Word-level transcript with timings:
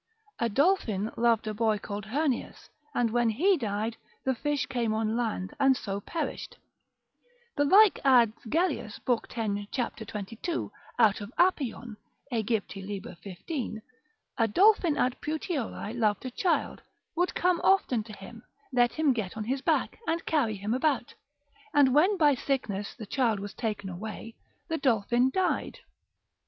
A 0.39 0.49
dolphin 0.49 1.11
loved 1.15 1.45
a 1.45 1.53
boy 1.53 1.77
called 1.77 2.05
Hernias, 2.07 2.69
and 2.95 3.11
when 3.11 3.29
he 3.29 3.55
died, 3.55 3.97
the 4.23 4.33
fish 4.33 4.65
came 4.65 4.95
on 4.95 5.15
land, 5.15 5.53
and 5.59 5.77
so 5.77 6.01
perished. 6.01 6.57
The 7.55 7.65
like 7.65 7.99
adds 8.03 8.33
Gellius, 8.49 8.99
lib. 9.07 9.27
10. 9.27 9.67
cap. 9.71 9.97
22. 9.97 10.71
out 10.97 11.21
of 11.21 11.31
Appion, 11.37 11.97
Aegypt. 12.33 12.75
lib. 12.77 13.15
15. 13.19 13.83
a 14.39 14.47
dolphin 14.47 14.97
at 14.97 15.21
Puteoli 15.21 15.93
loved 15.93 16.25
a 16.25 16.31
child, 16.31 16.81
would 17.15 17.35
come 17.35 17.61
often 17.63 18.01
to 18.05 18.13
him, 18.13 18.41
let 18.73 18.93
him 18.93 19.13
get 19.13 19.37
on 19.37 19.43
his 19.43 19.61
back, 19.61 19.99
and 20.07 20.25
carry 20.25 20.55
him 20.55 20.73
about, 20.73 21.13
and 21.75 21.93
when 21.93 22.17
by 22.17 22.33
sickness 22.33 22.95
the 22.95 23.05
child 23.05 23.39
was 23.39 23.53
taken 23.53 23.87
away, 23.87 24.33
the 24.67 24.79
dolphin 24.79 25.29
died. 25.29 25.77